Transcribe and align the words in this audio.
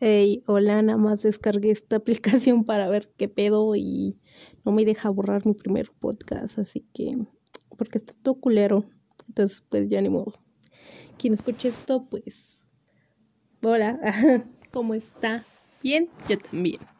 Hey, 0.00 0.42
hola, 0.46 0.82
nada 0.82 0.98
más 0.98 1.22
descargué 1.22 1.70
esta 1.70 1.96
aplicación 1.96 2.64
para 2.64 2.88
ver 2.88 3.12
qué 3.16 3.28
pedo 3.28 3.76
y 3.76 4.18
no 4.64 4.72
me 4.72 4.84
deja 4.84 5.08
borrar 5.10 5.46
mi 5.46 5.54
primer 5.54 5.90
podcast, 5.92 6.58
así 6.58 6.84
que, 6.92 7.16
porque 7.78 7.98
está 7.98 8.12
todo 8.22 8.34
culero. 8.40 8.84
Entonces, 9.28 9.62
pues 9.68 9.88
ya 9.88 10.02
ni 10.02 10.08
modo. 10.08 10.34
Quien 11.16 11.32
escuche 11.32 11.68
esto, 11.68 12.06
pues, 12.10 12.58
hola, 13.62 14.00
¿cómo 14.72 14.94
está? 14.94 15.44
Bien, 15.82 16.08
yo 16.28 16.38
también. 16.38 16.93